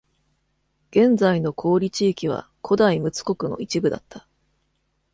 [0.89, 4.27] 現在の小織地域は古代陸奥国の一部だった。